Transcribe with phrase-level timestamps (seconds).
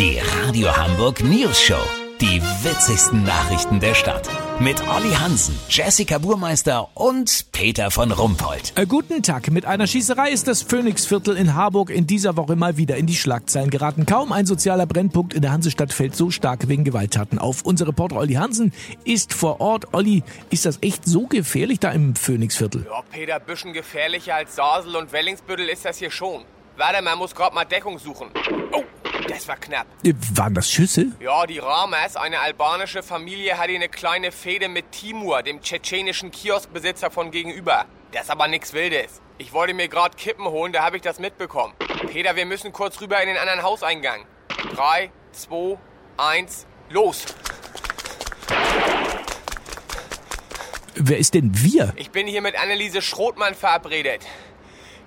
[0.00, 1.82] Die Radio Hamburg News Show.
[2.22, 4.30] Die witzigsten Nachrichten der Stadt.
[4.58, 8.72] Mit Olli Hansen, Jessica Burmeister und Peter von Rumpold.
[8.76, 9.50] Äh, guten Tag.
[9.50, 13.14] Mit einer Schießerei ist das Phoenixviertel in Harburg in dieser Woche mal wieder in die
[13.14, 14.06] Schlagzeilen geraten.
[14.06, 17.60] Kaum ein sozialer Brennpunkt in der Hansestadt fällt so stark wegen Gewalttaten auf.
[17.66, 18.72] Unser Reporter Olli Hansen
[19.04, 19.92] ist vor Ort.
[19.92, 22.86] Olli, ist das echt so gefährlich da im Phoenixviertel?
[22.90, 26.44] Ja, Peter, bisschen gefährlicher als Sasel und Wellingsbüttel ist das hier schon.
[26.78, 28.28] Warte, man muss gerade mal Deckung suchen.
[28.72, 28.82] Oh,
[29.28, 29.86] das war knapp.
[30.04, 31.06] Äh, Waren das Schüsse?
[31.20, 37.10] Ja, die Ramas, eine albanische Familie, hatte eine kleine Fehde mit Timur, dem tschetschenischen Kioskbesitzer
[37.10, 37.86] von gegenüber.
[38.12, 39.20] Das ist aber nix Wildes.
[39.38, 41.74] Ich wollte mir gerade Kippen holen, da habe ich das mitbekommen.
[42.08, 44.24] Peter, wir müssen kurz rüber in den anderen Hauseingang.
[44.74, 45.78] Drei, zwei,
[46.16, 47.24] eins, los.
[50.94, 51.92] Wer ist denn wir?
[51.96, 54.26] Ich bin hier mit Anneliese Schrothmann verabredet.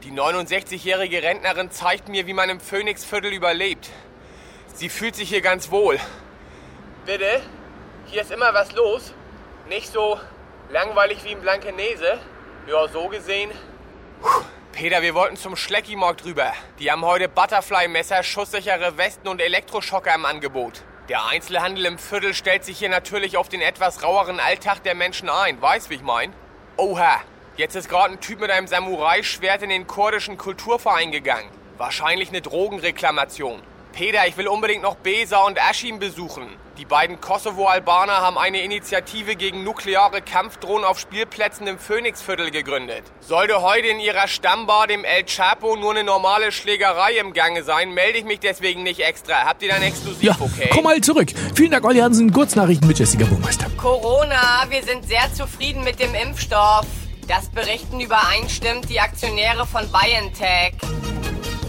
[0.04, 3.90] Die 69-jährige Rentnerin zeigt mir, wie man im Phoenixviertel überlebt.
[4.74, 6.00] Sie fühlt sich hier ganz wohl.
[7.06, 7.42] Bitte?
[8.08, 9.14] Hier ist immer was los.
[9.70, 10.20] Nicht so
[10.72, 12.20] langweilig wie in Blankenese.
[12.68, 13.52] Ja, so gesehen.
[14.22, 14.44] Puh.
[14.72, 16.52] Peter, wir wollten zum Schleckimarkt rüber.
[16.80, 20.82] Die haben heute Butterfly-Messer, schusssichere Westen und Elektroschocker im Angebot.
[21.10, 25.30] Der Einzelhandel im Viertel stellt sich hier natürlich auf den etwas raueren Alltag der Menschen
[25.30, 25.62] ein.
[25.62, 26.34] Weißt, wie ich mein?
[26.78, 27.22] Oha,
[27.56, 31.50] jetzt ist gerade ein Typ mit einem Samurai-Schwert in den kurdischen Kulturverein gegangen.
[31.78, 33.62] Wahrscheinlich eine Drogenreklamation.
[33.94, 36.48] Peter, ich will unbedingt noch Besa und Aschim besuchen.
[36.80, 43.04] Die beiden Kosovo-Albaner haben eine Initiative gegen nukleare Kampfdrohnen auf Spielplätzen im Phoenixviertel gegründet.
[43.20, 47.92] Sollte heute in ihrer Stammbar, dem El Chapo, nur eine normale Schlägerei im Gange sein,
[47.94, 49.46] melde ich mich deswegen nicht extra.
[49.46, 50.70] Habt ihr dann exklusiv, Ja, okay?
[50.74, 51.30] komm mal zurück.
[51.56, 52.34] Vielen Dank, Olli Hansen.
[52.34, 53.68] Kurznachrichten mit Jessica Burmeister.
[53.78, 56.88] Corona, wir sind sehr zufrieden mit dem Impfstoff.
[57.28, 60.74] Das berichten übereinstimmend die Aktionäre von BioNTech.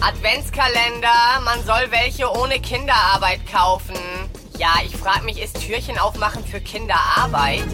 [0.07, 3.95] Adventskalender, man soll welche ohne Kinderarbeit kaufen.
[4.59, 7.65] Ja, ich frag mich, ist Türchen aufmachen für Kinderarbeit?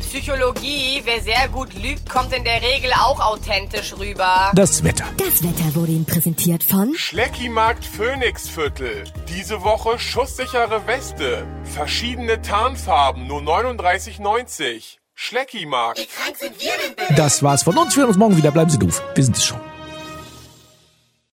[0.00, 4.50] Psychologie, wer sehr gut lügt, kommt in der Regel auch authentisch rüber.
[4.54, 5.04] Das Wetter.
[5.18, 9.04] Das Wetter wurde Ihnen präsentiert von Schleckimarkt Phoenixviertel.
[9.28, 11.46] Diese Woche schusssichere Weste.
[11.64, 14.96] Verschiedene Tarnfarben, nur 39,90.
[15.14, 16.08] Schleckimarkt.
[17.16, 17.94] Das war's von uns.
[17.94, 18.50] Wir hören uns morgen wieder.
[18.52, 19.02] Bleiben Sie doof.
[19.14, 19.60] Wir sind es schon.